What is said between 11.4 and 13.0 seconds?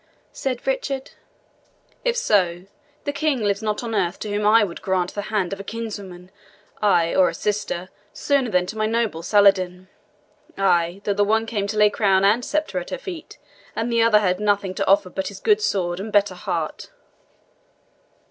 came to lay crown and sceptre at her